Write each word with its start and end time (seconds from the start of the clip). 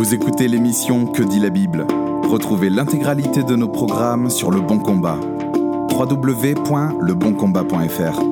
Vous 0.00 0.14
écoutez 0.14 0.48
l'émission 0.48 1.04
Que 1.04 1.22
dit 1.22 1.40
la 1.40 1.50
Bible 1.50 1.86
Retrouvez 2.22 2.70
l'intégralité 2.70 3.42
de 3.42 3.54
nos 3.54 3.68
programmes 3.68 4.30
sur 4.30 4.50
Le 4.50 4.62
Bon 4.62 4.78
Combat. 4.78 5.20
www.leboncombat.fr 5.94 8.22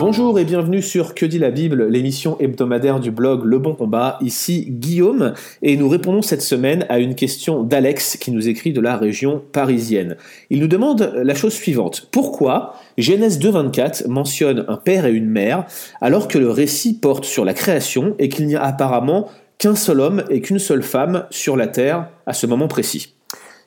Bonjour 0.00 0.40
et 0.40 0.44
bienvenue 0.44 0.82
sur 0.82 1.14
Que 1.14 1.26
dit 1.26 1.38
la 1.38 1.52
Bible, 1.52 1.86
l'émission 1.86 2.36
hebdomadaire 2.40 2.98
du 2.98 3.12
blog 3.12 3.44
Le 3.44 3.60
Bon 3.60 3.76
Combat. 3.76 4.18
Ici 4.22 4.66
Guillaume 4.68 5.34
et 5.62 5.76
nous 5.76 5.88
répondons 5.88 6.22
cette 6.22 6.42
semaine 6.42 6.84
à 6.88 6.98
une 6.98 7.14
question 7.14 7.62
d'Alex 7.62 8.16
qui 8.16 8.32
nous 8.32 8.48
écrit 8.48 8.72
de 8.72 8.80
la 8.80 8.96
région 8.96 9.44
parisienne. 9.52 10.16
Il 10.48 10.58
nous 10.58 10.68
demande 10.68 11.12
la 11.14 11.34
chose 11.36 11.52
suivante. 11.52 12.08
Pourquoi 12.10 12.74
Genèse 12.98 13.38
2.24 13.38 14.08
mentionne 14.08 14.64
un 14.66 14.78
père 14.78 15.06
et 15.06 15.12
une 15.12 15.28
mère 15.28 15.66
alors 16.00 16.26
que 16.26 16.38
le 16.38 16.50
récit 16.50 16.94
porte 16.94 17.24
sur 17.24 17.44
la 17.44 17.54
création 17.54 18.16
et 18.18 18.28
qu'il 18.30 18.46
n'y 18.46 18.56
a 18.56 18.64
apparemment 18.64 19.28
qu'un 19.60 19.76
seul 19.76 20.00
homme 20.00 20.24
et 20.30 20.40
qu'une 20.40 20.58
seule 20.58 20.82
femme 20.82 21.26
sur 21.30 21.56
la 21.56 21.68
terre 21.68 22.08
à 22.26 22.32
ce 22.32 22.48
moment 22.48 22.66
précis 22.66 23.14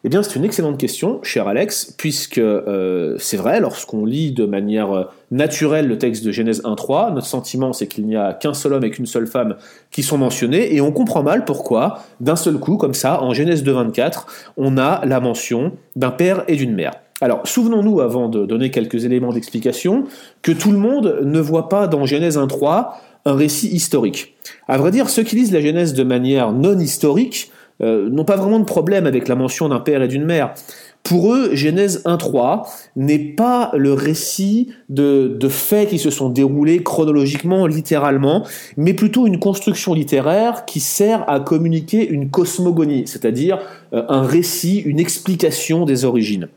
eh 0.05 0.09
bien, 0.09 0.21
c'est 0.21 0.35
une 0.35 0.43
excellente 0.43 0.77
question, 0.77 1.21
cher 1.23 1.47
Alex, 1.47 1.95
puisque 1.97 2.37
euh, 2.37 3.15
c'est 3.19 3.37
vrai, 3.37 3.61
lorsqu'on 3.61 4.03
lit 4.03 4.33
de 4.33 4.45
manière 4.45 4.91
euh, 4.91 5.03
naturelle 5.31 5.87
le 5.87 5.97
texte 5.97 6.25
de 6.25 6.31
Genèse 6.33 6.61
1.3, 6.63 7.13
notre 7.13 7.25
sentiment 7.25 7.71
c'est 7.71 7.87
qu'il 7.87 8.05
n'y 8.05 8.17
a 8.17 8.33
qu'un 8.33 8.53
seul 8.53 8.73
homme 8.73 8.83
et 8.83 8.89
qu'une 8.91 9.05
seule 9.05 9.27
femme 9.27 9.55
qui 9.91 10.03
sont 10.03 10.17
mentionnés, 10.17 10.75
et 10.75 10.81
on 10.81 10.91
comprend 10.91 11.23
mal 11.23 11.45
pourquoi, 11.45 11.99
d'un 12.19 12.35
seul 12.35 12.55
coup, 12.55 12.75
comme 12.75 12.93
ça, 12.93 13.23
en 13.23 13.33
Genèse 13.33 13.63
2.24, 13.63 14.25
on 14.57 14.77
a 14.77 15.05
la 15.05 15.21
mention 15.21 15.71
d'un 15.95 16.11
père 16.11 16.43
et 16.49 16.57
d'une 16.57 16.75
mère. 16.75 16.91
Alors, 17.21 17.47
souvenons-nous, 17.47 18.01
avant 18.01 18.27
de 18.27 18.45
donner 18.45 18.71
quelques 18.71 19.05
éléments 19.05 19.31
d'explication, 19.31 20.03
que 20.41 20.51
tout 20.51 20.73
le 20.73 20.79
monde 20.79 21.21
ne 21.23 21.39
voit 21.39 21.69
pas 21.69 21.87
dans 21.87 22.05
Genèse 22.05 22.37
1.3 22.37 22.89
un 23.23 23.35
récit 23.35 23.69
historique. 23.69 24.32
À 24.67 24.77
vrai 24.77 24.91
dire, 24.91 25.09
ceux 25.09 25.23
qui 25.23 25.35
lisent 25.35 25.51
la 25.51 25.61
Genèse 25.61 25.93
de 25.93 26.03
manière 26.03 26.51
non 26.51 26.77
historique 26.79 27.51
euh, 27.81 28.09
n'ont 28.09 28.25
pas 28.25 28.35
vraiment 28.35 28.59
de 28.59 28.65
problème 28.65 29.07
avec 29.07 29.27
la 29.27 29.35
mention 29.35 29.69
d'un 29.69 29.79
père 29.79 30.01
et 30.01 30.07
d'une 30.07 30.25
mère. 30.25 30.53
Pour 31.03 31.33
eux, 31.33 31.53
Genèse 31.53 32.01
1.3 32.05 32.65
n'est 32.95 33.19
pas 33.19 33.71
le 33.73 33.91
récit 33.91 34.69
de, 34.87 35.37
faits 35.49 35.89
qui 35.89 35.99
se 35.99 36.09
sont 36.09 36.29
déroulés 36.29 36.81
chronologiquement, 36.81 37.67
littéralement, 37.67 38.45
mais 38.77 38.93
plutôt 38.93 39.27
une 39.27 39.37
construction 39.37 39.93
littéraire 39.93 40.63
qui 40.65 40.79
sert 40.79 41.29
à 41.29 41.41
communiquer 41.41 42.07
une 42.07 42.29
cosmogonie, 42.29 43.03
c'est-à-dire 43.05 43.59
euh, 43.93 44.03
un 44.07 44.21
récit, 44.21 44.79
une 44.79 44.99
explication 44.99 45.83
des 45.83 46.05
origines. 46.05 46.47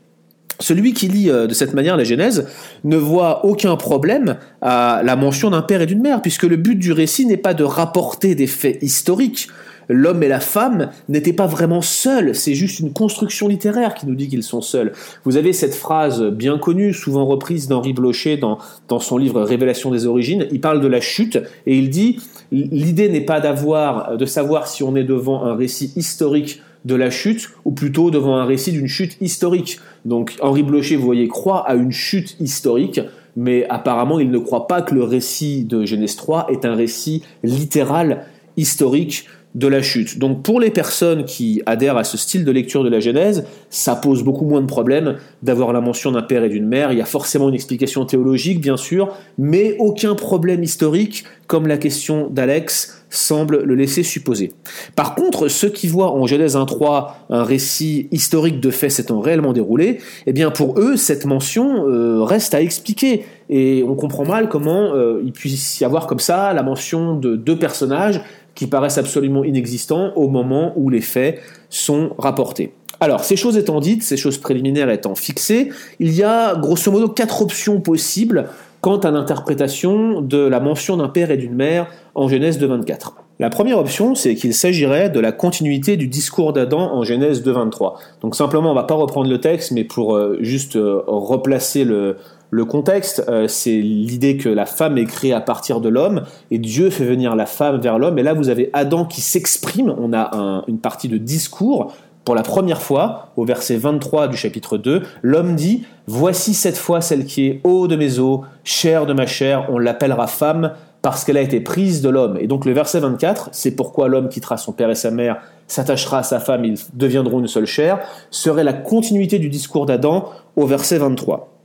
Celui 0.59 0.93
qui 0.93 1.07
lit 1.07 1.29
euh, 1.29 1.47
de 1.47 1.53
cette 1.53 1.73
manière 1.73 1.97
la 1.97 2.03
Genèse 2.03 2.47
ne 2.83 2.97
voit 2.97 3.45
aucun 3.45 3.75
problème 3.75 4.37
à 4.61 5.01
la 5.03 5.15
mention 5.15 5.49
d'un 5.49 5.61
père 5.61 5.81
et 5.81 5.85
d'une 5.85 6.01
mère, 6.01 6.21
puisque 6.21 6.43
le 6.43 6.55
but 6.55 6.75
du 6.75 6.91
récit 6.91 7.25
n'est 7.25 7.37
pas 7.37 7.53
de 7.53 7.63
rapporter 7.63 8.35
des 8.35 8.47
faits 8.47 8.79
historiques, 8.81 9.49
l'homme 9.89 10.23
et 10.23 10.27
la 10.27 10.39
femme 10.39 10.89
n'étaient 11.09 11.33
pas 11.33 11.47
vraiment 11.47 11.81
seuls, 11.81 12.35
c'est 12.35 12.55
juste 12.55 12.79
une 12.79 12.91
construction 12.91 13.47
littéraire 13.47 13.93
qui 13.93 14.05
nous 14.07 14.15
dit 14.15 14.27
qu'ils 14.27 14.43
sont 14.43 14.61
seuls. 14.61 14.91
Vous 15.23 15.37
avez 15.37 15.53
cette 15.53 15.75
phrase 15.75 16.23
bien 16.23 16.57
connue, 16.57 16.93
souvent 16.93 17.25
reprise 17.25 17.67
d'Henri 17.67 17.93
Blocher 17.93 18.37
dans, 18.37 18.57
dans 18.87 18.99
son 18.99 19.17
livre 19.17 19.41
Révélation 19.41 19.91
des 19.91 20.05
origines, 20.05 20.47
il 20.51 20.59
parle 20.59 20.81
de 20.81 20.87
la 20.87 21.01
chute 21.01 21.37
et 21.65 21.77
il 21.77 21.89
dit 21.89 22.19
l'idée 22.51 23.09
n'est 23.09 23.21
pas 23.21 23.39
d'avoir 23.39 24.17
de 24.17 24.25
savoir 24.25 24.67
si 24.67 24.83
on 24.83 24.95
est 24.95 25.03
devant 25.03 25.43
un 25.43 25.55
récit 25.55 25.93
historique 25.95 26.61
de 26.87 26.95
la 26.95 27.09
chute 27.09 27.49
ou 27.65 27.71
plutôt 27.71 28.09
devant 28.09 28.37
un 28.37 28.45
récit 28.45 28.71
d'une 28.71 28.87
chute 28.87 29.17
historique. 29.21 29.79
Donc 30.05 30.35
Henri 30.41 30.63
Blocher, 30.63 30.95
vous 30.95 31.05
voyez, 31.05 31.27
croit 31.27 31.67
à 31.67 31.75
une 31.75 31.91
chute 31.91 32.37
historique, 32.39 33.01
mais 33.35 33.67
apparemment 33.69 34.19
il 34.19 34.31
ne 34.31 34.39
croit 34.39 34.67
pas 34.67 34.81
que 34.81 34.95
le 34.95 35.03
récit 35.03 35.65
de 35.65 35.85
Genèse 35.85 36.15
3 36.15 36.47
est 36.49 36.65
un 36.65 36.73
récit 36.73 37.21
littéral 37.43 38.25
historique 38.55 39.25
de 39.57 39.67
la 39.67 39.81
chute. 39.81 40.19
Donc 40.19 40.43
pour 40.43 40.59
les 40.59 40.69
personnes 40.69 41.25
qui 41.25 41.63
adhèrent 41.65 41.97
à 41.97 42.03
ce 42.03 42.15
style 42.15 42.45
de 42.45 42.51
lecture 42.51 42.83
de 42.83 42.89
la 42.89 42.99
Genèse, 42.99 43.43
ça 43.71 43.95
pose 43.95 44.23
beaucoup 44.23 44.45
moins 44.45 44.61
de 44.61 44.67
problèmes 44.67 45.15
d'avoir 45.41 45.73
la 45.73 45.81
mention 45.81 46.11
d'un 46.11 46.21
père 46.21 46.43
et 46.43 46.49
d'une 46.49 46.67
mère. 46.67 46.91
Il 46.91 46.99
y 46.99 47.01
a 47.01 47.05
forcément 47.05 47.49
une 47.49 47.55
explication 47.55 48.05
théologique, 48.05 48.61
bien 48.61 48.77
sûr, 48.77 49.15
mais 49.39 49.75
aucun 49.79 50.13
problème 50.13 50.63
historique, 50.63 51.23
comme 51.47 51.65
la 51.65 51.77
question 51.77 52.29
d'Alex 52.29 53.03
semble 53.09 53.63
le 53.63 53.73
laisser 53.73 54.03
supposer. 54.03 54.51
Par 54.95 55.15
contre, 55.15 55.47
ceux 55.47 55.69
qui 55.69 55.87
voient 55.87 56.11
en 56.11 56.27
Genèse 56.27 56.55
1.3 56.55 57.07
un 57.29 57.43
récit 57.43 58.09
historique 58.11 58.59
de 58.59 58.69
faits 58.69 58.91
s'étant 58.91 59.21
réellement 59.21 59.53
déroulé, 59.53 59.99
eh 60.27 60.33
bien 60.33 60.51
pour 60.51 60.79
eux, 60.79 60.97
cette 60.97 61.25
mention 61.25 61.87
euh, 61.87 62.21
reste 62.21 62.53
à 62.53 62.61
expliquer. 62.61 63.25
Et 63.49 63.83
on 63.87 63.95
comprend 63.95 64.25
mal 64.25 64.49
comment 64.49 64.93
euh, 64.93 65.21
il 65.25 65.31
puisse 65.31 65.79
y 65.79 65.85
avoir 65.85 66.05
comme 66.05 66.19
ça 66.19 66.53
la 66.53 66.63
mention 66.63 67.15
de 67.15 67.35
deux 67.35 67.57
personnages 67.57 68.21
qui 68.57 68.65
paraissent 68.65 68.97
absolument 68.97 69.43
inexistants 69.43 70.11
au 70.15 70.29
moment 70.29 70.73
où 70.75 70.89
les 70.89 71.01
faits 71.01 71.39
sont 71.69 72.09
rapportés. 72.17 72.73
Alors, 72.99 73.23
ces 73.23 73.35
choses 73.35 73.55
étant 73.55 73.79
dites, 73.79 74.01
ces 74.01 74.17
choses 74.17 74.39
préliminaires 74.39 74.89
étant 74.89 75.13
fixées, 75.13 75.69
il 75.99 76.11
y 76.11 76.23
a 76.23 76.55
grosso 76.55 76.91
modo 76.91 77.07
quatre 77.07 77.43
options 77.43 77.79
possibles 77.79 78.49
quant 78.81 78.97
à 78.97 79.11
l'interprétation 79.11 80.21
de 80.21 80.39
la 80.39 80.59
mention 80.59 80.97
d'un 80.97 81.07
père 81.07 81.29
et 81.29 81.37
d'une 81.37 81.53
mère 81.53 81.87
en 82.15 82.27
Genèse 82.27 82.59
2.24. 82.59 83.11
La 83.39 83.51
première 83.51 83.77
option, 83.77 84.15
c'est 84.15 84.33
qu'il 84.33 84.55
s'agirait 84.55 85.11
de 85.11 85.19
la 85.19 85.31
continuité 85.31 85.95
du 85.95 86.07
discours 86.07 86.53
d'Adam 86.53 86.79
en 86.79 87.03
Genèse 87.03 87.43
2.23. 87.43 87.93
Donc 88.21 88.35
simplement, 88.35 88.71
on 88.71 88.73
va 88.75 88.85
pas 88.85 88.95
reprendre 88.95 89.29
le 89.29 89.39
texte, 89.39 89.71
mais 89.71 89.83
pour 89.83 90.15
euh, 90.15 90.37
juste 90.41 90.75
euh, 90.75 91.03
replacer 91.05 91.83
le, 91.83 92.17
le 92.49 92.65
contexte, 92.65 93.23
euh, 93.27 93.47
c'est 93.47 93.77
l'idée 93.77 94.37
que 94.37 94.47
la 94.49 94.65
femme 94.65 94.97
est 94.97 95.05
créée 95.05 95.33
à 95.33 95.41
partir 95.41 95.81
de 95.81 95.89
l'homme 95.89 96.23
et 96.49 96.57
Dieu 96.57 96.89
fait 96.89 97.03
venir 97.03 97.35
la 97.35 97.45
femme 97.45 97.79
vers 97.81 97.99
l'homme. 97.99 98.17
Et 98.19 98.23
là, 98.23 98.33
vous 98.33 98.49
avez 98.49 98.69
Adam 98.73 99.05
qui 99.05 99.21
s'exprime. 99.21 99.93
On 99.97 100.13
a 100.13 100.63
une 100.67 100.79
partie 100.79 101.09
de 101.09 101.17
discours. 101.17 101.93
Pour 102.23 102.35
la 102.35 102.43
première 102.43 102.81
fois, 102.81 103.29
au 103.37 103.45
verset 103.45 103.77
23 103.77 104.27
du 104.27 104.35
chapitre 104.35 104.77
2, 104.77 105.01
l'homme 105.21 105.55
dit 105.55 105.85
Voici 106.07 106.53
cette 106.53 106.77
fois 106.77 106.99
celle 106.99 107.25
qui 107.25 107.47
est 107.47 107.61
haut 107.63 107.87
de 107.87 107.95
mes 107.95 108.19
os, 108.19 108.41
chair 108.65 109.05
de 109.05 109.13
ma 109.13 109.25
chair, 109.25 109.67
on 109.69 109.77
l'appellera 109.77 110.27
femme 110.27 110.73
parce 111.01 111.23
qu'elle 111.23 111.37
a 111.37 111.41
été 111.41 111.61
prise 111.61 112.01
de 112.01 112.09
l'homme. 112.09 112.37
Et 112.39 112.47
donc 112.47 112.65
le 112.65 112.73
verset 112.73 112.99
24, 112.99 113.49
c'est 113.53 113.71
pourquoi 113.71 114.09
l'homme 114.09 114.27
quittera 114.27 114.57
son 114.57 114.73
père 114.73 114.89
et 114.89 114.95
sa 114.95 115.09
mère, 115.09 115.37
s'attachera 115.67 116.19
à 116.19 116.23
sa 116.23 116.41
femme, 116.41 116.65
ils 116.65 116.77
deviendront 116.93 117.39
une 117.39 117.47
seule 117.47 117.65
chair, 117.65 117.99
serait 118.29 118.65
la 118.65 118.73
continuité 118.73 119.39
du 119.39 119.47
discours 119.47 119.85
d'Adam 119.85 120.29
au 120.57 120.65
verset 120.65 120.97
23. 120.97 121.56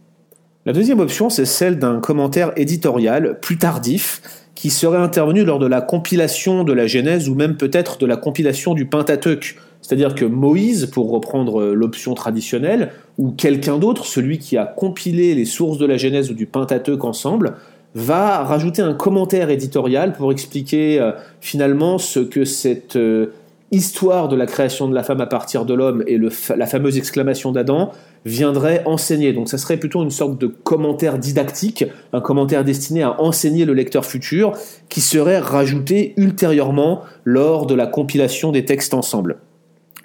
La 0.65 0.73
deuxième 0.73 1.00
option, 1.00 1.28
c'est 1.28 1.45
celle 1.45 1.81
d'un 1.81 1.99
commentaire 1.99 2.53
éditorial 2.56 3.41
plus 3.41 3.59
tardif 3.59 4.23
qui 4.55 4.71
serait 4.71 4.99
intervenu 4.99 5.45
lors 5.45 5.59
de 5.59 5.67
la 5.67 5.81
compilation 5.81 6.62
de 6.62 6.73
la 6.73 6.87
Genèse 6.87 7.28
ou 7.28 7.34
même 7.34 7.56
peut-être 7.56 7.99
de 7.99 8.06
la 8.06 8.17
compilation 8.17 8.75
du 8.75 8.87
Pentateuque. 8.87 9.56
C'est-à-dire 9.81 10.15
que 10.15 10.25
Moïse, 10.25 10.87
pour 10.87 11.11
reprendre 11.11 11.65
l'option 11.65 12.15
traditionnelle, 12.15 12.93
ou 13.19 13.33
quelqu'un 13.33 13.78
d'autre, 13.78 14.06
celui 14.06 14.39
qui 14.39 14.56
a 14.56 14.65
compilé 14.65 15.34
les 15.34 15.47
sources 15.47 15.78
de 15.78 15.87
la 15.87 15.97
Genèse 15.97 16.31
ou 16.31 16.34
du 16.34 16.47
Pentateuque 16.47 17.05
ensemble, 17.05 17.55
va 17.97 18.44
rajouter 18.44 18.83
un 18.83 18.94
commentaire 18.94 19.50
éditorial 19.50 20.12
pour 20.12 20.31
expliquer 20.31 21.00
euh, 21.00 21.12
finalement 21.41 21.99
ce 21.99 22.21
que 22.21 22.44
cette 22.44 22.97
euh, 22.97 23.33
histoire 23.72 24.28
de 24.28 24.37
la 24.37 24.47
création 24.47 24.87
de 24.87 24.94
la 24.94 25.03
femme 25.03 25.22
à 25.22 25.27
partir 25.27 25.65
de 25.65 25.72
l'homme 25.72 26.05
et 26.06 26.21
la 26.56 26.66
fameuse 26.66 26.99
exclamation 26.99 27.53
d'Adam 27.53 27.91
viendrait 28.27 28.83
enseigner. 28.84 29.33
Donc 29.33 29.49
ça 29.49 29.59
serait 29.59 29.78
plutôt 29.78 30.03
une 30.03 30.10
sorte 30.10 30.38
de 30.38 30.47
commentaire 30.47 31.19
didactique, 31.19 31.84
un 32.12 32.21
commentaire 32.21 32.65
destiné 32.65 33.03
à 33.03 33.21
enseigner 33.21 33.65
le 33.65 33.72
lecteur 33.72 34.05
futur, 34.05 34.53
qui 34.91 35.00
serait 35.00 35.38
rajouté 35.38 36.12
ultérieurement 36.19 37.00
lors 37.25 37.66
de 37.66 37.75
la 37.75 37.87
compilation 37.87 38.53
des 38.53 38.66
textes 38.66 38.93
ensemble. 38.94 39.38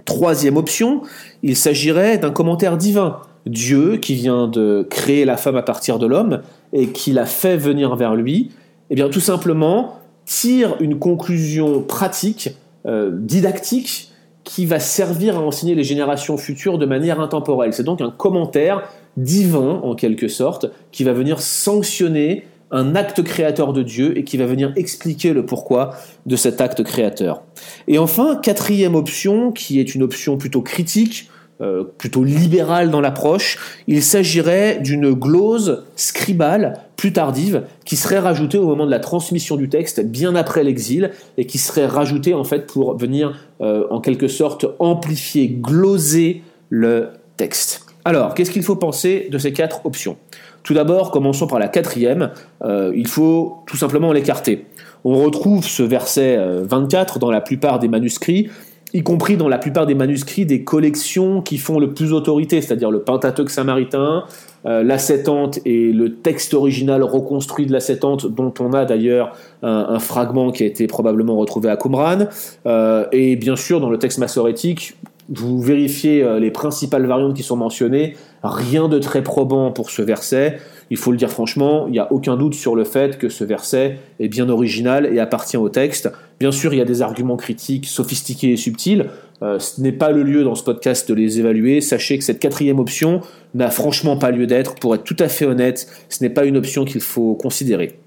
Troisième 0.05 0.55
option, 0.55 1.01
il 1.43 1.57
s'agirait 1.57 2.17
d'un 2.17 2.31
commentaire 2.31 2.77
divin. 2.77 3.17
Dieu, 3.45 3.97
qui 3.97 4.15
vient 4.15 4.47
de 4.47 4.87
créer 4.89 5.25
la 5.25 5.37
femme 5.37 5.57
à 5.57 5.61
partir 5.61 5.99
de 5.99 6.07
l'homme 6.07 6.41
et 6.73 6.87
qui 6.87 7.11
l'a 7.11 7.25
fait 7.25 7.57
venir 7.57 7.95
vers 7.95 8.15
lui, 8.15 8.51
eh 8.89 8.95
bien 8.95 9.09
tout 9.09 9.19
simplement 9.19 9.99
tire 10.25 10.75
une 10.79 10.99
conclusion 10.99 11.81
pratique, 11.81 12.49
didactique, 12.87 14.11
qui 14.43 14.65
va 14.65 14.79
servir 14.79 15.37
à 15.37 15.41
enseigner 15.41 15.75
les 15.75 15.83
générations 15.83 16.37
futures 16.37 16.77
de 16.77 16.85
manière 16.85 17.19
intemporelle. 17.19 17.73
C'est 17.73 17.83
donc 17.83 17.99
un 17.99 18.11
commentaire 18.11 18.83
divin, 19.17 19.81
en 19.83 19.93
quelque 19.93 20.29
sorte, 20.29 20.67
qui 20.93 21.03
va 21.03 21.11
venir 21.11 21.41
sanctionner 21.41 22.45
un 22.71 22.95
acte 22.95 23.23
créateur 23.23 23.73
de 23.73 23.81
Dieu 23.83 24.17
et 24.17 24.23
qui 24.23 24.37
va 24.37 24.45
venir 24.45 24.73
expliquer 24.75 25.33
le 25.33 25.45
pourquoi 25.45 25.95
de 26.25 26.35
cet 26.35 26.61
acte 26.61 26.83
créateur. 26.83 27.43
Et 27.87 27.97
enfin, 27.97 28.35
quatrième 28.41 28.95
option, 28.95 29.51
qui 29.51 29.79
est 29.79 29.95
une 29.95 30.03
option 30.03 30.37
plutôt 30.37 30.61
critique, 30.61 31.29
euh, 31.59 31.83
plutôt 31.97 32.23
libéral 32.23 32.91
dans 32.91 33.01
l'approche, 33.01 33.57
il 33.87 34.03
s'agirait 34.03 34.77
d'une 34.79 35.11
glose 35.13 35.85
scribale 35.95 36.81
plus 36.97 37.13
tardive 37.13 37.63
qui 37.83 37.95
serait 37.95 38.19
rajoutée 38.19 38.59
au 38.59 38.67
moment 38.67 38.85
de 38.85 38.91
la 38.91 38.99
transmission 38.99 39.55
du 39.55 39.67
texte, 39.67 40.05
bien 40.05 40.35
après 40.35 40.63
l'exil, 40.63 41.09
et 41.35 41.47
qui 41.47 41.57
serait 41.57 41.87
rajoutée 41.87 42.35
en 42.35 42.43
fait 42.43 42.67
pour 42.67 42.95
venir 42.95 43.39
euh, 43.61 43.87
en 43.89 44.01
quelque 44.01 44.27
sorte 44.27 44.67
amplifier, 44.77 45.47
gloser 45.47 46.43
le 46.69 47.09
texte. 47.37 47.87
Alors, 48.05 48.35
qu'est-ce 48.35 48.51
qu'il 48.51 48.61
faut 48.61 48.75
penser 48.75 49.27
de 49.31 49.39
ces 49.39 49.51
quatre 49.51 49.83
options? 49.83 50.17
Tout 50.61 50.75
d'abord, 50.75 51.09
commençons 51.09 51.47
par 51.47 51.57
la 51.57 51.69
quatrième, 51.69 52.29
euh, 52.63 52.93
il 52.95 53.07
faut 53.07 53.63
tout 53.65 53.77
simplement 53.77 54.13
l'écarter. 54.13 54.67
On 55.03 55.15
retrouve 55.23 55.65
ce 55.65 55.81
verset 55.81 56.37
24 56.37 57.17
dans 57.17 57.31
la 57.31 57.41
plupart 57.41 57.79
des 57.79 57.87
manuscrits, 57.87 58.49
y 58.93 59.03
compris 59.03 59.37
dans 59.37 59.49
la 59.49 59.57
plupart 59.57 59.85
des 59.85 59.95
manuscrits 59.95 60.45
des 60.45 60.63
collections 60.63 61.41
qui 61.41 61.57
font 61.57 61.79
le 61.79 61.93
plus 61.93 62.13
autorité, 62.13 62.61
c'est-à-dire 62.61 62.89
le 62.89 63.01
Pentateuque 63.01 63.49
samaritain, 63.49 64.23
euh, 64.65 64.83
la 64.83 64.97
Septante 64.97 65.59
et 65.65 65.91
le 65.91 66.15
texte 66.15 66.53
original 66.53 67.03
reconstruit 67.03 67.65
de 67.65 67.73
la 67.73 67.79
Septante, 67.79 68.25
dont 68.25 68.53
on 68.59 68.73
a 68.73 68.85
d'ailleurs 68.85 69.35
un, 69.61 69.99
fragment 69.99 70.51
qui 70.51 70.63
a 70.63 70.65
été 70.65 70.87
probablement 70.87 71.35
retrouvé 71.35 71.69
à 71.69 71.77
Qumran, 71.77 72.27
euh, 72.65 73.05
et 73.11 73.35
bien 73.35 73.55
sûr 73.55 73.81
dans 73.81 73.89
le 73.89 73.99
texte 73.99 74.19
massorétique, 74.19 74.95
vous 75.29 75.61
vérifiez 75.61 76.23
euh, 76.23 76.39
les 76.39 76.51
principales 76.51 77.05
variantes 77.05 77.35
qui 77.35 77.43
sont 77.43 77.57
mentionnées, 77.57 78.15
rien 78.43 78.87
de 78.87 78.99
très 78.99 79.23
probant 79.23 79.71
pour 79.71 79.89
ce 79.89 80.01
verset. 80.01 80.59
Il 80.89 80.97
faut 80.97 81.11
le 81.11 81.17
dire 81.17 81.29
franchement, 81.29 81.85
il 81.87 81.91
n'y 81.91 81.99
a 81.99 82.11
aucun 82.11 82.37
doute 82.37 82.53
sur 82.53 82.75
le 82.75 82.83
fait 82.83 83.17
que 83.17 83.29
ce 83.29 83.43
verset 83.43 83.97
est 84.19 84.29
bien 84.29 84.49
original 84.49 85.09
et 85.11 85.19
appartient 85.19 85.57
au 85.57 85.69
texte. 85.69 86.09
Bien 86.39 86.51
sûr, 86.51 86.73
il 86.73 86.77
y 86.77 86.81
a 86.81 86.85
des 86.85 87.01
arguments 87.01 87.37
critiques 87.37 87.87
sophistiqués 87.87 88.53
et 88.53 88.57
subtils. 88.57 89.07
Euh, 89.41 89.59
ce 89.59 89.81
n'est 89.81 89.91
pas 89.91 90.11
le 90.11 90.23
lieu 90.23 90.43
dans 90.43 90.55
ce 90.55 90.63
podcast 90.63 91.07
de 91.09 91.13
les 91.13 91.39
évaluer. 91.39 91.81
Sachez 91.81 92.17
que 92.17 92.23
cette 92.23 92.39
quatrième 92.39 92.79
option 92.79 93.21
n'a 93.53 93.69
franchement 93.69 94.17
pas 94.17 94.31
lieu 94.31 94.47
d'être. 94.47 94.75
Pour 94.75 94.95
être 94.95 95.03
tout 95.03 95.17
à 95.19 95.27
fait 95.27 95.45
honnête, 95.45 95.87
ce 96.09 96.23
n'est 96.23 96.29
pas 96.29 96.45
une 96.45 96.57
option 96.57 96.85
qu'il 96.85 97.01
faut 97.01 97.35
considérer. 97.35 97.99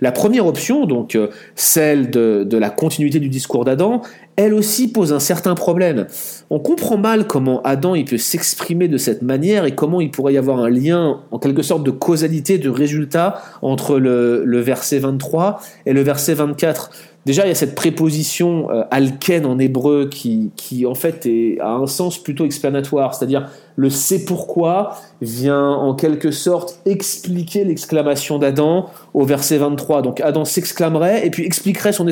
La 0.00 0.12
première 0.12 0.46
option, 0.46 0.86
donc 0.86 1.14
euh, 1.14 1.28
celle 1.54 2.10
de, 2.10 2.56
la 2.56 2.70
continuité 2.70 3.18
du 3.20 3.28
discours 3.28 3.64
d'Adam, 3.64 4.02
elle 4.36 4.54
aussi 4.54 4.88
pose 4.90 5.12
un 5.12 5.20
certain 5.20 5.54
problème. 5.54 6.06
On 6.50 6.58
comprend 6.58 6.96
mal 6.96 7.26
comment 7.26 7.62
Adam 7.62 7.94
il 7.94 8.04
peut 8.04 8.18
s'exprimer 8.18 8.88
de 8.88 8.96
cette 8.98 9.22
manière 9.22 9.64
et 9.64 9.74
comment 9.74 10.00
il 10.00 10.10
pourrait 10.10 10.34
y 10.34 10.38
avoir 10.38 10.58
un 10.60 10.70
lien, 10.70 11.20
en 11.30 11.38
quelque 11.38 11.62
sorte, 11.62 11.84
de 11.84 11.90
causalité, 11.90 12.58
de 12.58 12.70
résultat 12.70 13.42
entre 13.62 13.98
le, 13.98 14.44
le 14.44 14.60
verset 14.60 14.98
23 14.98 15.60
et 15.86 15.92
le 15.92 16.02
verset 16.02 16.34
24. 16.34 16.90
Déjà, 17.26 17.44
il 17.44 17.48
y 17.48 17.52
a 17.52 17.54
cette 17.54 17.74
préposition 17.74 18.70
euh, 18.70 18.82
alken 18.90 19.46
en 19.46 19.58
hébreu 19.58 20.08
qui, 20.10 20.50
qui 20.56 20.86
en 20.86 20.94
fait 20.94 21.28
a 21.60 21.70
un 21.70 21.86
sens 21.86 22.22
plutôt 22.22 22.44
explanatoire, 22.44 23.14
c'est-à-dire 23.14 23.48
le 23.76 23.90
c'est 23.90 24.24
pourquoi 24.24 24.96
vient 25.20 25.70
en 25.70 25.94
quelque 25.94 26.30
sorte 26.30 26.80
expliquer 26.86 27.64
l'exclamation 27.64 28.38
d'Adam 28.38 28.90
au 29.14 29.24
verset 29.24 29.58
23. 29.58 30.02
Donc 30.02 30.20
Adam 30.20 30.44
s'exclamerait 30.44 31.26
et 31.26 31.30
puis 31.30 31.44
expliquerait 31.44 31.92
son, 31.92 32.06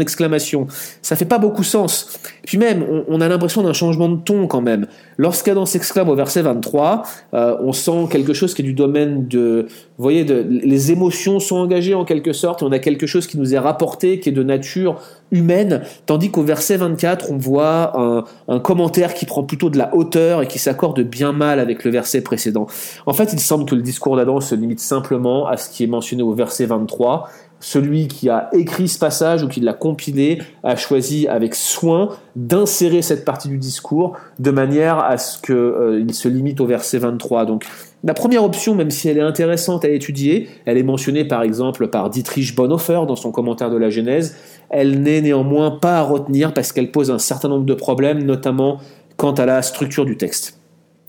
exclamation. 0.00 0.66
Ça 1.00 1.16
fait 1.16 1.24
pas 1.24 1.38
beaucoup 1.38 1.64
sens. 1.64 2.18
puis 2.44 2.58
même, 2.58 2.84
on, 3.08 3.20
a 3.20 3.28
l'impression 3.28 3.62
d'un 3.62 3.72
changement 3.72 4.08
de 4.08 4.16
ton 4.16 4.46
quand 4.46 4.60
même. 4.60 4.86
Lorsqu'Adam 5.16 5.66
s'exclame 5.66 6.08
au 6.08 6.14
verset 6.14 6.42
23, 6.42 7.02
euh, 7.34 7.56
on 7.60 7.72
sent 7.72 8.08
quelque 8.10 8.32
chose 8.32 8.54
qui 8.54 8.62
est 8.62 8.64
du 8.64 8.74
domaine 8.74 9.28
de... 9.28 9.66
Vous 9.96 10.02
voyez, 10.02 10.24
de, 10.24 10.44
les 10.48 10.92
émotions 10.92 11.40
sont 11.40 11.56
engagées 11.56 11.94
en 11.94 12.04
quelque 12.04 12.32
sorte 12.32 12.62
et 12.62 12.64
on 12.64 12.72
a 12.72 12.78
quelque 12.78 13.06
chose 13.06 13.26
qui 13.26 13.38
nous 13.38 13.54
est 13.54 13.58
rapporté, 13.58 14.20
qui 14.20 14.28
est 14.28 14.32
de 14.32 14.42
nature 14.48 15.00
humaine, 15.30 15.82
tandis 16.06 16.30
qu'au 16.30 16.42
verset 16.42 16.76
24, 16.76 17.30
on 17.30 17.36
voit 17.36 17.92
un, 17.98 18.24
un, 18.48 18.60
commentaire 18.60 19.14
qui 19.14 19.26
prend 19.26 19.44
plutôt 19.44 19.70
de 19.70 19.78
la 19.78 19.94
hauteur 19.94 20.42
et 20.42 20.48
qui 20.48 20.58
s'accorde 20.58 21.00
bien 21.02 21.32
mal 21.32 21.60
avec 21.60 21.84
le 21.84 21.90
verset 21.90 22.22
précédent. 22.22 22.66
En 23.06 23.12
fait, 23.12 23.32
il 23.32 23.40
semble 23.40 23.66
que 23.66 23.74
le 23.74 23.82
discours 23.82 24.16
d'Adam 24.16 24.40
se 24.40 24.54
limite 24.54 24.80
simplement 24.80 25.46
à 25.46 25.56
ce 25.56 25.68
qui 25.70 25.84
est 25.84 25.88
mentionné 25.88 26.22
au 26.22 26.32
verset 26.32 26.66
23. 26.66 27.28
Celui 27.60 28.06
qui 28.06 28.28
a 28.28 28.50
écrit 28.52 28.86
ce 28.86 28.98
passage 28.98 29.42
ou 29.42 29.48
qui 29.48 29.60
l'a 29.60 29.72
compilé 29.72 30.40
a 30.62 30.76
choisi 30.76 31.26
avec 31.26 31.56
soin 31.56 32.10
d'insérer 32.36 33.02
cette 33.02 33.24
partie 33.24 33.48
du 33.48 33.58
discours 33.58 34.16
de 34.38 34.50
manière 34.52 34.98
à 34.98 35.18
ce 35.18 35.40
qu'il 35.42 35.54
euh, 35.54 36.08
se 36.12 36.28
limite 36.28 36.60
au 36.60 36.66
verset 36.66 36.98
23. 36.98 37.46
Donc, 37.46 37.64
la 38.04 38.14
première 38.14 38.44
option, 38.44 38.76
même 38.76 38.92
si 38.92 39.08
elle 39.08 39.18
est 39.18 39.22
intéressante 39.22 39.84
à 39.84 39.88
étudier, 39.88 40.48
elle 40.66 40.78
est 40.78 40.84
mentionnée 40.84 41.24
par 41.24 41.42
exemple 41.42 41.88
par 41.88 42.10
Dietrich 42.10 42.54
Bonhoeffer 42.54 43.00
dans 43.08 43.16
son 43.16 43.32
commentaire 43.32 43.70
de 43.70 43.76
la 43.76 43.90
Genèse, 43.90 44.36
elle 44.70 45.02
n'est 45.02 45.20
néanmoins 45.20 45.72
pas 45.72 45.98
à 45.98 46.02
retenir 46.02 46.54
parce 46.54 46.70
qu'elle 46.70 46.92
pose 46.92 47.10
un 47.10 47.18
certain 47.18 47.48
nombre 47.48 47.66
de 47.66 47.74
problèmes, 47.74 48.22
notamment 48.22 48.78
quant 49.16 49.32
à 49.32 49.46
la 49.46 49.62
structure 49.62 50.04
du 50.04 50.16
texte. 50.16 50.60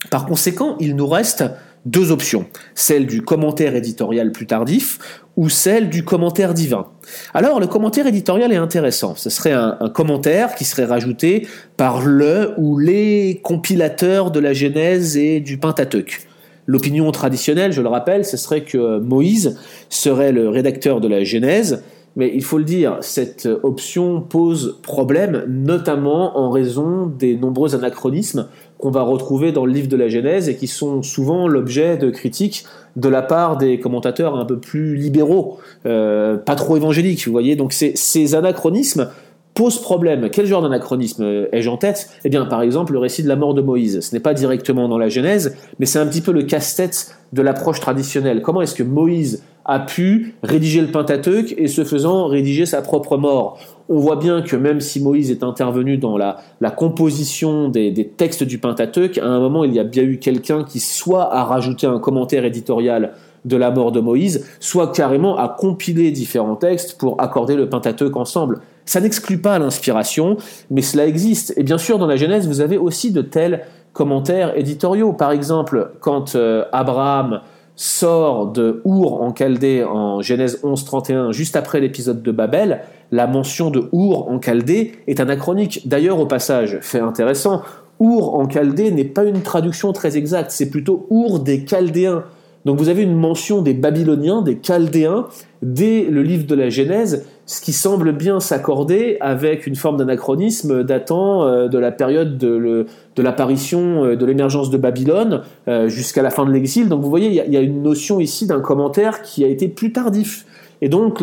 Par 0.09 0.25
conséquent, 0.25 0.77
il 0.79 0.95
nous 0.95 1.07
reste 1.07 1.43
deux 1.85 2.11
options, 2.11 2.45
celle 2.75 3.05
du 3.05 3.21
commentaire 3.21 3.75
éditorial 3.75 4.31
plus 4.31 4.45
tardif 4.45 4.99
ou 5.37 5.49
celle 5.49 5.89
du 5.89 6.03
commentaire 6.03 6.53
divin. 6.53 6.87
Alors 7.33 7.59
le 7.59 7.67
commentaire 7.67 8.07
éditorial 8.07 8.51
est 8.51 8.57
intéressant, 8.57 9.15
ce 9.15 9.29
serait 9.29 9.53
un, 9.53 9.77
commentaire 9.93 10.55
qui 10.55 10.65
serait 10.65 10.85
rajouté 10.85 11.47
par 11.77 12.01
le 12.01 12.53
ou 12.57 12.77
les 12.77 13.39
compilateurs 13.43 14.31
de 14.31 14.39
la 14.39 14.53
Genèse 14.53 15.17
et 15.17 15.39
du 15.39 15.57
Pentateuque. 15.57 16.21
L'opinion 16.67 17.09
traditionnelle, 17.11 17.71
je 17.71 17.81
le 17.81 17.87
rappelle, 17.87 18.25
ce 18.25 18.37
serait 18.37 18.61
que 18.61 18.99
Moïse 18.99 19.57
serait 19.89 20.31
le 20.31 20.49
rédacteur 20.49 21.01
de 21.01 21.07
la 21.07 21.23
Genèse, 21.23 21.81
mais 22.19 22.29
il 22.35 22.43
faut 22.43 22.57
le 22.57 22.65
dire, 22.65 22.97
cette 22.99 23.47
option 23.63 24.19
pose 24.19 24.77
problème, 24.83 25.45
notamment 25.47 26.37
en 26.37 26.49
raison 26.49 27.05
des 27.05 27.37
nombreux 27.37 27.75
anachronismes 27.75 28.47
qu'on 28.77 28.91
va 28.91 29.03
retrouver 29.03 29.53
dans 29.53 29.65
le 29.65 29.71
livre 29.71 29.87
de 29.87 29.95
la 29.95 30.09
Genèse 30.09 30.49
et 30.49 30.57
qui 30.57 30.67
sont 30.67 31.01
souvent 31.01 31.47
l'objet 31.47 31.95
de 31.95 32.09
critiques 32.09 32.65
de 32.97 33.07
la 33.07 33.21
part 33.21 33.55
des 33.55 33.79
commentateurs 33.79 34.35
un 34.35 34.43
peu 34.43 34.59
plus 34.59 34.97
libéraux, 34.97 35.59
euh, 35.85 36.35
pas 36.35 36.55
trop 36.55 36.75
évangéliques, 36.75 37.25
vous 37.25 37.31
voyez. 37.31 37.55
Donc 37.55 37.71
ces 37.71 38.35
anachronismes 38.35 39.07
posent 39.53 39.81
problème. 39.81 40.29
Quel 40.29 40.45
genre 40.45 40.61
d'anachronisme 40.61 41.47
ai-je 41.53 41.69
en 41.69 41.77
tête? 41.77 42.09
Eh 42.25 42.29
bien, 42.29 42.45
par 42.45 42.61
exemple, 42.61 42.91
le 42.91 42.99
récit 42.99 43.23
de 43.23 43.29
la 43.29 43.37
mort 43.37 43.53
de 43.53 43.61
Moïse. 43.61 44.01
Ce 44.01 44.13
n'est 44.13 44.19
pas 44.19 44.33
directement 44.33 44.89
dans 44.89 44.97
la 44.97 45.07
Genèse, 45.07 45.55
mais 45.79 45.85
c'est 45.85 45.99
un 45.99 46.05
petit 46.05 46.21
peu 46.21 46.33
le 46.33 46.43
casse-tête 46.43 47.15
de 47.31 47.41
l'approche 47.41 47.79
traditionnelle. 47.79 48.41
Comment 48.41 48.61
est-ce 48.61 48.75
que 48.75 48.83
Moïse 48.83 49.41
a 49.69 49.79
pu 49.79 50.33
rédiger 50.41 50.81
le 50.81 50.87
Pentateuque 50.87 51.53
et 51.57 51.67
ce 51.67 51.83
faisant 51.83 52.25
rédiger 52.25 52.65
sa 52.65 52.81
propre 52.81 53.17
mort 53.17 53.59
On 53.87 53.99
voit 53.99 54.15
bien 54.15 54.41
que 54.41 54.55
même 54.55 54.81
si 54.81 54.99
Moïse 54.99 55.29
est 55.29 55.43
intervenu 55.43 55.97
dans 55.97 56.17
la, 56.17 56.37
composition 56.75 57.69
des, 57.69 58.11
textes 58.17 58.43
du 58.43 58.57
Pentateuque, 58.57 59.19
à 59.19 59.25
un 59.25 59.39
moment 59.39 59.63
il 59.63 59.73
y 59.73 59.79
a 59.79 59.83
bien 59.83 60.03
eu 60.03 60.17
quelqu'un 60.17 60.63
qui 60.63 60.79
soit 60.79 61.33
a 61.33 61.43
rajouté 61.43 61.85
un 61.85 61.99
commentaire 61.99 62.45
éditorial 62.45 63.13
de 63.45 63.55
la 63.55 63.69
mort 63.69 63.91
de 63.91 63.99
Moïse, 63.99 64.45
soit 64.59 64.91
carrément 64.91 65.37
a 65.37 65.47
compilé 65.47 66.11
différents 66.11 66.55
textes 66.55 66.97
pour 66.97 67.21
accorder 67.21 67.55
le 67.55 67.69
Pentateuque 67.69 68.17
ensemble. 68.17 68.61
Ça 68.85 68.99
n'exclut 68.99 69.37
pas 69.37 69.59
l'inspiration, 69.59 70.37
mais 70.71 70.81
cela 70.81 71.05
existe. 71.05 71.53
Et 71.57 71.63
bien 71.63 71.77
sûr, 71.77 71.99
dans 71.99 72.07
la 72.07 72.15
Genèse, 72.15 72.47
vous 72.47 72.59
avez 72.59 72.77
aussi 72.77 73.11
de 73.11 73.21
tels 73.21 73.61
commentaires 73.93 74.57
éditoriaux. 74.57 75.13
Par 75.13 75.31
exemple, 75.31 75.91
quand 76.01 76.35
euh, 76.35 76.65
Abraham 76.71 77.41
sort 77.79 78.47
de 78.47 78.81
Our 78.83 79.21
en 79.21 79.33
Chaldée 79.33 79.85
en 79.85 80.21
Genèse 80.21 80.59
11, 80.63 80.83
31, 80.83 81.31
juste 81.31 81.55
après 81.55 81.79
l'épisode 81.79 82.21
de 82.21 82.31
Babel, 82.33 82.81
la 83.13 83.25
mention 83.25 83.69
de 83.69 83.87
Our 83.93 84.27
en 84.27 84.41
Chaldée 84.41 84.91
est 85.07 85.21
anachronique. 85.21 85.87
D'ailleurs, 85.87 86.19
au 86.19 86.25
passage, 86.25 86.79
fait 86.81 86.99
intéressant, 86.99 87.61
Our 88.01 88.35
en 88.35 88.49
Chaldée 88.49 88.91
n'est 88.91 89.05
pas 89.05 89.23
une 89.23 89.43
traduction 89.43 89.93
très 89.93 90.17
exacte, 90.17 90.51
c'est 90.51 90.69
plutôt 90.69 91.07
Our 91.09 91.39
des 91.39 91.63
Chaldéens. 91.63 92.25
Donc 92.65 92.77
vous 92.79 92.89
avez 92.89 93.03
une 93.03 93.15
mention 93.15 93.61
des 93.61 93.73
Babyloniens, 93.73 94.41
des 94.41 94.59
Chaldéens, 94.61 95.27
dès 95.61 96.03
le 96.03 96.23
livre 96.23 96.45
de 96.45 96.55
la 96.55 96.69
Genèse, 96.69 97.25
ce 97.45 97.61
qui 97.61 97.73
semble 97.73 98.11
bien 98.11 98.39
s'accorder 98.39 99.17
avec 99.21 99.67
une 99.67 99.75
forme 99.75 99.97
d'anachronisme 99.97 100.83
datant 100.83 101.43
euh, 101.45 101.67
de 101.67 101.77
la 101.77 101.91
période 101.91 102.37
de, 102.37 102.85
l'apparition, 103.17 104.05
euh, 104.05 104.15
de 104.15 104.25
l'émergence 104.25 104.69
de 104.69 104.77
Babylone 104.77 105.41
euh, 105.67 105.89
jusqu'à 105.89 106.21
la 106.21 106.29
fin 106.29 106.45
de 106.45 106.51
l'exil. 106.51 106.87
Donc 106.87 107.01
vous 107.01 107.09
voyez, 107.09 107.27
il 107.27 107.53
y, 107.53 107.57
a 107.57 107.61
une 107.61 107.81
notion 107.81 108.19
ici 108.19 108.45
d'un 108.45 108.61
commentaire 108.61 109.21
qui 109.21 109.43
a 109.43 109.47
été 109.47 109.67
plus 109.67 109.91
tardif. 109.91 110.45
Et 110.81 110.87
donc 110.87 111.21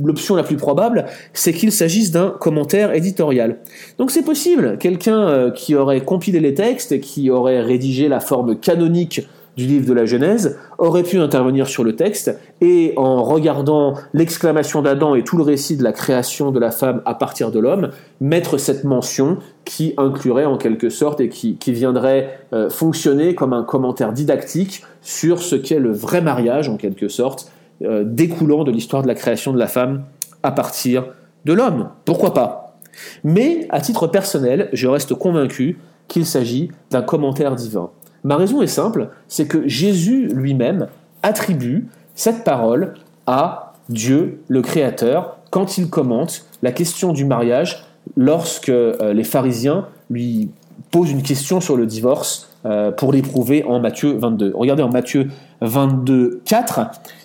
l'option 0.00 0.36
la, 0.36 0.44
plus 0.44 0.56
probable, 0.56 1.06
c'est 1.32 1.52
qu'il 1.52 1.72
s'agisse 1.72 2.12
d'un 2.12 2.30
commentaire 2.30 2.94
éditorial. 2.94 3.56
Donc 3.98 4.12
c'est 4.12 4.22
possible, 4.22 4.76
quelqu'un 4.78 5.50
qui 5.50 5.74
aurait 5.74 6.02
compilé 6.02 6.38
les 6.38 6.54
textes 6.54 6.92
et 6.92 7.00
qui 7.00 7.28
aurait 7.28 7.62
rédigé 7.62 8.06
la 8.06 8.20
forme 8.20 8.54
canonique 8.54 9.26
du 9.56 9.66
livre 9.66 9.86
de 9.86 9.92
la 9.92 10.06
Genèse 10.06 10.58
aurait 10.78 11.02
pu 11.02 11.18
intervenir 11.18 11.68
sur 11.68 11.84
le 11.84 11.94
texte 11.94 12.38
et 12.60 12.94
en 12.96 13.22
regardant 13.22 13.94
l'exclamation 14.14 14.82
d'Adam 14.82 15.14
et 15.14 15.24
tout 15.24 15.36
le 15.36 15.42
récit 15.42 15.76
de 15.76 15.84
la 15.84 15.92
création 15.92 16.50
de 16.50 16.58
la 16.58 16.70
femme 16.70 17.02
à 17.04 17.14
partir 17.14 17.50
de 17.50 17.58
l'homme, 17.58 17.90
mettre 18.20 18.56
cette 18.58 18.84
mention 18.84 19.38
qui 19.64 19.94
inclurait 19.96 20.44
en 20.44 20.56
quelque 20.56 20.88
sorte 20.88 21.20
et 21.20 21.28
qui, 21.28 21.58
viendrait 21.68 22.38
euh, 22.52 22.70
fonctionner 22.70 23.34
comme 23.34 23.52
un 23.52 23.62
commentaire 23.62 24.12
didactique 24.12 24.84
sur 25.00 25.40
ce 25.40 25.56
qu'est 25.56 25.78
le 25.78 25.92
vrai 25.92 26.20
mariage 26.20 26.68
en 26.68 26.76
quelque 26.76 27.08
sorte, 27.08 27.50
euh, 27.82 28.04
découlant 28.06 28.64
de 28.64 28.70
l'histoire 28.70 29.02
de 29.02 29.08
la 29.08 29.14
création 29.14 29.52
de 29.52 29.58
la 29.58 29.66
femme 29.66 30.04
à 30.42 30.52
partir 30.52 31.06
de 31.44 31.52
l'homme. 31.52 31.88
Pourquoi 32.04 32.34
pas? 32.34 32.78
Mais 33.24 33.66
à 33.70 33.80
titre 33.80 34.06
personnel, 34.06 34.68
je 34.72 34.86
reste 34.86 35.14
convaincu 35.14 35.78
qu'il 36.08 36.26
s'agit 36.26 36.70
d'un 36.90 37.02
commentaire 37.02 37.54
divin. 37.54 37.90
Ma 38.24 38.36
raison 38.36 38.62
est 38.62 38.68
simple, 38.68 39.08
c'est 39.28 39.46
que 39.46 39.66
Jésus 39.66 40.28
lui-même 40.28 40.88
attribue 41.22 41.88
cette 42.14 42.44
parole 42.44 42.94
à 43.26 43.74
Dieu 43.88 44.42
le 44.48 44.62
Créateur 44.62 45.38
quand 45.50 45.78
il 45.78 45.90
commente 45.90 46.46
la 46.62 46.72
question 46.72 47.12
du 47.12 47.24
mariage 47.24 47.84
lorsque 48.16 48.68
euh, 48.68 49.12
les 49.12 49.24
pharisiens 49.24 49.86
lui 50.10 50.50
pose 50.90 51.10
une 51.10 51.22
question 51.22 51.60
sur 51.60 51.76
le 51.76 51.86
divorce 51.86 52.50
euh, 52.64 52.92
pour 52.92 53.12
l'éprouver 53.12 53.64
en 53.64 53.80
Matthieu 53.80 54.16
22. 54.16 54.52
Regardez 54.54 54.82
en 54.82 54.90
Matthieu 54.90 55.28
22, 55.62 56.42
4, 56.44 56.80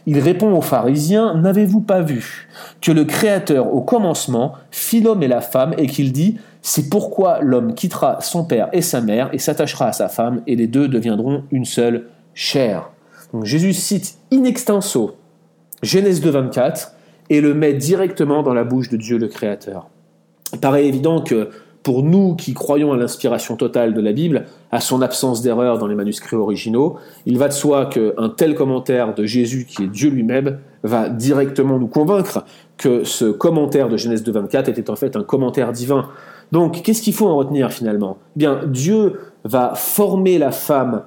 il 0.06 0.20
répond 0.20 0.52
aux 0.56 0.62
pharisiens, 0.62 1.36
N'avez-vous 1.36 1.82
pas 1.82 2.02
vu 2.02 2.50
que 2.82 2.92
le 2.92 3.06
Créateur 3.06 3.74
au 3.74 3.82
commencement 3.82 4.54
fit 4.72 5.02
l'homme 5.02 5.24
et 5.24 5.28
la 5.28 5.42
femme 5.42 5.74
et 5.78 5.88
qu'il 5.88 6.12
dit, 6.12 6.38
C'est 6.70 6.90
pourquoi 6.90 7.40
l'homme 7.40 7.76
quittera 7.76 8.20
son 8.20 8.44
père 8.44 8.68
et 8.74 8.82
sa 8.82 9.00
mère 9.00 9.30
et 9.32 9.38
s'attachera 9.38 9.88
à 9.88 9.94
sa 9.94 10.10
femme 10.10 10.42
et 10.48 10.58
les 10.58 10.68
deux 10.68 10.90
deviendront 10.90 11.44
une 11.50 11.64
seule 11.64 12.08
chair. 12.34 12.90
Jésus 13.44 13.72
cite 13.72 14.18
in 14.34 14.44
extenso 14.44 15.16
Genèse 15.82 16.20
2, 16.20 16.30
24 16.30 16.92
et 17.30 17.40
le 17.40 17.54
met 17.54 17.74
directement 17.74 18.44
dans 18.44 18.54
la 18.54 18.66
bouche 18.66 18.90
de 18.90 18.98
Dieu 18.98 19.18
le 19.18 19.30
Créateur. 19.30 19.88
Il 20.52 20.60
paraît 20.60 20.86
évident 20.86 21.22
que 21.22 21.52
pour 21.84 22.04
nous 22.04 22.36
qui 22.36 22.54
croyons 22.54 22.92
à 22.92 22.98
l'inspiration 22.98 23.56
totale 23.56 23.94
de 23.94 24.02
la 24.02 24.12
Bible, 24.12 24.44
à 24.70 24.82
son 24.82 25.02
absence 25.02 25.42
d'erreur 25.42 25.78
dans 25.78 25.88
les 25.88 25.96
manuscrits 25.96 26.36
originaux, 26.36 26.98
il 27.26 27.38
va 27.38 27.48
de 27.48 27.54
soi 27.54 27.86
qu'un 27.86 28.28
tel 28.28 28.56
commentaire 28.56 29.16
de 29.16 29.24
Jésus, 29.24 29.66
qui 29.66 29.84
est 29.84 29.88
Dieu 29.88 30.10
lui-même, 30.10 30.60
va 30.84 31.08
directement 31.08 31.80
nous 31.80 31.88
convaincre 31.88 32.44
que 32.76 33.06
ce 33.06 33.32
commentaire 33.32 33.88
de 33.88 33.96
Genèse 33.96 34.22
2.24 34.22 34.70
était 34.70 34.90
en 34.90 34.98
fait 34.98 35.16
un 35.16 35.24
commentaire 35.24 35.72
divin. 35.72 36.10
Donc, 36.52 36.82
qu'est-ce 36.82 37.02
qu'il 37.02 37.14
faut 37.14 37.28
en 37.28 37.36
retenir 37.36 37.72
finalement? 37.72 38.18
Eh 38.36 38.40
Bien, 38.40 38.62
Dieu 38.66 39.20
va 39.44 39.74
former 39.76 40.38
la 40.38 40.52
femme 40.52 41.04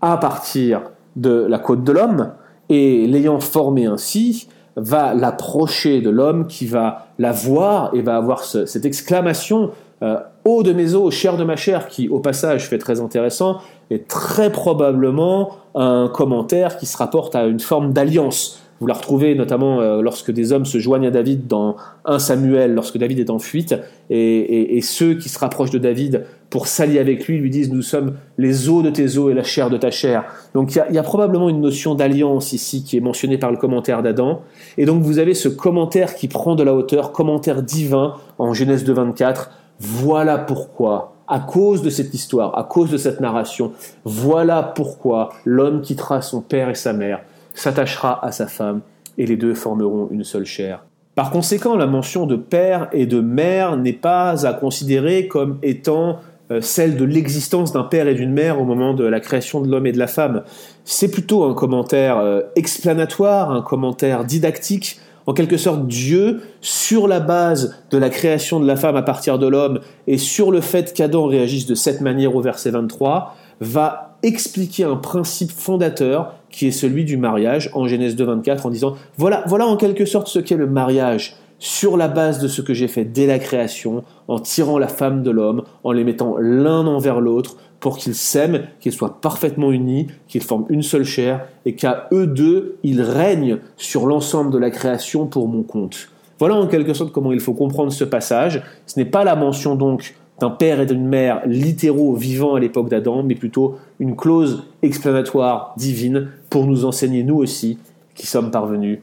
à 0.00 0.16
partir 0.16 0.82
de 1.16 1.46
la 1.48 1.58
côte 1.58 1.84
de 1.84 1.92
l'homme, 1.92 2.32
et 2.68 3.06
l'ayant 3.06 3.40
formée 3.40 3.86
ainsi, 3.86 4.48
va 4.76 5.14
l'approcher 5.14 6.00
de 6.00 6.10
l'homme 6.10 6.46
qui 6.46 6.66
va 6.66 7.06
la 7.18 7.32
voir 7.32 7.90
et 7.94 8.02
va 8.02 8.16
avoir 8.16 8.42
cette 8.42 8.84
exclamation 8.84 9.70
euh, 10.02 10.18
eau 10.44 10.62
de 10.62 10.72
mes 10.72 10.94
os, 10.94 11.14
chair 11.14 11.36
de 11.36 11.44
ma 11.44 11.56
chair, 11.56 11.86
qui 11.88 12.08
au 12.08 12.18
passage 12.18 12.68
fait 12.68 12.78
très 12.78 13.00
intéressant, 13.00 13.58
est 13.90 14.08
très 14.08 14.50
probablement 14.50 15.52
un 15.74 16.10
commentaire 16.12 16.76
qui 16.76 16.86
se 16.86 16.96
rapporte 16.96 17.34
à 17.36 17.44
une 17.44 17.60
forme 17.60 17.92
d'alliance. 17.92 18.60
Vous 18.80 18.86
la 18.86 18.94
retrouvez 18.94 19.34
notamment 19.34 19.80
euh, 19.80 20.02
lorsque 20.02 20.30
des 20.30 20.52
hommes 20.52 20.64
se 20.64 20.78
joignent 20.78 21.06
à 21.06 21.10
David 21.10 21.46
dans 21.46 21.76
1 22.04 22.18
Samuel, 22.18 22.74
lorsque 22.74 22.98
David 22.98 23.18
est 23.18 23.30
en 23.30 23.38
fuite, 23.38 23.74
et, 24.10 24.80
ceux 24.82 25.14
qui 25.14 25.28
se 25.28 25.38
rapprochent 25.38 25.70
de 25.70 25.78
David 25.78 26.24
pour 26.50 26.66
s'allier 26.66 26.98
avec 26.98 27.26
lui 27.26 27.38
lui 27.38 27.50
disent 27.50 27.72
Nous 27.72 27.82
sommes 27.82 28.14
les 28.36 28.68
os 28.68 28.82
de 28.82 28.90
tes 28.90 29.16
os 29.16 29.30
et 29.30 29.34
la 29.34 29.42
chair 29.42 29.70
de 29.70 29.76
ta 29.76 29.90
chair. 29.90 30.24
Donc 30.54 30.74
il 30.74 30.94
y, 30.94 30.98
a 30.98 31.02
probablement 31.02 31.48
une 31.48 31.60
notion 31.60 31.94
d'alliance 31.94 32.52
ici 32.52 32.84
qui 32.84 32.96
est 32.96 33.00
mentionnée 33.00 33.38
par 33.38 33.50
le 33.50 33.56
commentaire 33.56 34.02
d'Adam. 34.02 34.42
Et 34.76 34.84
donc 34.84 35.02
vous 35.02 35.18
avez 35.18 35.34
ce 35.34 35.48
commentaire 35.48 36.14
qui 36.14 36.28
prend 36.28 36.54
de 36.54 36.62
la 36.62 36.74
hauteur, 36.74 37.12
commentaire 37.12 37.62
divin 37.62 38.14
en 38.38 38.52
Genèse 38.52 38.84
2.24 38.84 39.48
voilà 39.80 40.38
pourquoi, 40.38 41.16
à 41.26 41.40
cause 41.40 41.82
de 41.82 41.90
cette 41.90 42.14
histoire, 42.14 42.56
à 42.58 42.64
cause 42.64 42.90
de 42.90 42.96
cette 42.96 43.20
narration, 43.20 43.72
voilà 44.04 44.62
pourquoi 44.62 45.30
l'homme 45.44 45.80
quittera 45.80 46.22
son 46.22 46.40
père 46.40 46.70
et 46.70 46.74
sa 46.74 46.92
mère, 46.92 47.22
s'attachera 47.54 48.24
à 48.24 48.32
sa 48.32 48.46
femme, 48.46 48.80
et 49.16 49.26
les 49.26 49.36
deux 49.36 49.54
formeront 49.54 50.08
une 50.10 50.24
seule 50.24 50.44
chair. 50.44 50.84
Par 51.14 51.30
conséquent, 51.30 51.76
la 51.76 51.86
mention 51.86 52.26
de 52.26 52.36
père 52.36 52.88
et 52.92 53.06
de 53.06 53.20
mère 53.20 53.76
n'est 53.76 53.92
pas 53.92 54.46
à 54.46 54.52
considérer 54.52 55.28
comme 55.28 55.58
étant 55.62 56.18
euh, 56.50 56.60
celle 56.60 56.96
de 56.96 57.04
l'existence 57.04 57.72
d'un 57.72 57.84
père 57.84 58.08
et 58.08 58.14
d'une 58.14 58.32
mère 58.32 58.60
au 58.60 58.64
moment 58.64 58.94
de 58.94 59.04
la 59.04 59.20
création 59.20 59.60
de 59.60 59.70
l'homme 59.70 59.86
et 59.86 59.92
de 59.92 59.98
la 59.98 60.08
femme. 60.08 60.42
C'est 60.84 61.10
plutôt 61.10 61.44
un 61.44 61.54
commentaire 61.54 62.18
euh, 62.18 62.40
explanatoire, 62.56 63.52
un 63.52 63.62
commentaire 63.62 64.24
didactique 64.24 65.00
en 65.26 65.32
quelque 65.32 65.56
sorte 65.56 65.86
Dieu, 65.86 66.42
sur 66.60 67.08
la 67.08 67.20
base 67.20 67.76
de 67.90 67.98
la 67.98 68.10
création 68.10 68.60
de 68.60 68.66
la 68.66 68.76
femme 68.76 68.96
à 68.96 69.02
partir 69.02 69.38
de 69.38 69.46
l'homme 69.46 69.80
et 70.06 70.18
sur 70.18 70.50
le 70.50 70.60
fait 70.60 70.92
qu'Adam 70.92 71.26
réagisse 71.26 71.66
de 71.66 71.74
cette 71.74 72.00
manière 72.00 72.36
au 72.36 72.40
verset 72.40 72.70
23, 72.70 73.34
va 73.60 74.18
expliquer 74.22 74.84
un 74.84 74.96
principe 74.96 75.50
fondateur 75.50 76.34
qui 76.54 76.68
est 76.68 76.72
celui 76.72 77.04
du 77.04 77.16
mariage 77.16 77.70
en 77.74 77.86
Genèse 77.86 78.16
2, 78.16 78.24
24 78.24 78.66
en 78.66 78.70
disant 78.70 78.94
voilà, 79.16 79.42
voilà 79.46 79.66
en 79.66 79.76
quelque 79.76 80.04
sorte 80.04 80.28
ce 80.28 80.38
qu'est 80.38 80.56
le 80.56 80.66
mariage 80.66 81.36
sur 81.58 81.96
la 81.96 82.08
base 82.08 82.40
de 82.40 82.48
ce 82.48 82.62
que 82.62 82.74
j'ai 82.74 82.88
fait 82.88 83.04
dès 83.04 83.26
la 83.26 83.38
création, 83.38 84.04
en 84.28 84.38
tirant 84.38 84.78
la 84.78 84.88
femme 84.88 85.22
de 85.22 85.30
l'homme, 85.30 85.62
en 85.82 85.92
les 85.92 86.04
mettant 86.04 86.36
l'un 86.38 86.86
envers 86.86 87.20
l'autre, 87.20 87.56
pour 87.80 87.96
qu'ils 87.96 88.14
s'aiment, 88.14 88.62
qu'ils 88.80 88.92
soient 88.92 89.20
parfaitement 89.20 89.72
unis, 89.72 90.08
qu'ils 90.28 90.42
forment 90.42 90.66
une 90.68 90.82
seule 90.82 91.04
chair, 91.04 91.46
et 91.64 91.74
qu'à 91.74 92.08
eux 92.12 92.26
deux, 92.26 92.76
ils 92.82 93.02
règnent 93.02 93.58
sur 93.76 94.06
l'ensemble 94.06 94.50
de 94.50 94.58
la 94.58 94.70
création 94.70 95.26
pour 95.26 95.48
mon 95.48 95.62
compte. 95.62 96.08
Voilà 96.38 96.56
en 96.56 96.66
quelque 96.66 96.94
sorte 96.94 97.12
comment 97.12 97.32
il 97.32 97.40
faut 97.40 97.54
comprendre 97.54 97.92
ce 97.92 98.04
passage. 98.04 98.62
Ce 98.86 98.98
n'est 98.98 99.04
pas 99.04 99.24
la 99.24 99.36
mention 99.36 99.76
donc 99.76 100.14
d'un 100.40 100.50
père 100.50 100.80
et 100.80 100.86
d'une 100.86 101.06
mère 101.06 101.42
littéraux 101.46 102.14
vivant 102.14 102.54
à 102.54 102.60
l'époque 102.60 102.88
d'Adam, 102.88 103.22
mais 103.22 103.34
plutôt 103.34 103.76
une 104.00 104.16
clause 104.16 104.64
explanatoire 104.82 105.74
divine 105.76 106.28
pour 106.50 106.66
nous 106.66 106.84
enseigner 106.84 107.22
nous 107.22 107.36
aussi 107.36 107.78
qui 108.14 108.26
sommes 108.26 108.50
parvenus 108.50 108.98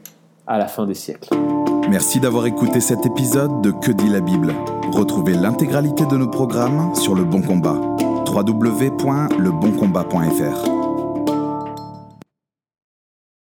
à 0.46 0.58
la 0.58 0.66
fin 0.66 0.86
des 0.86 0.94
siècles. 0.94 1.30
Merci 1.88 2.20
d'avoir 2.20 2.46
écouté 2.46 2.80
cet 2.80 3.06
épisode 3.06 3.62
de 3.62 3.70
Que 3.70 3.92
dit 3.92 4.08
la 4.08 4.20
Bible. 4.20 4.54
Retrouvez 4.92 5.34
l'intégralité 5.34 6.04
de 6.06 6.16
nos 6.16 6.28
programmes 6.28 6.94
sur 6.94 7.14
Le 7.14 7.24
Bon 7.24 7.42
Combat 7.42 7.78
www.leboncombat.fr. 8.32 10.81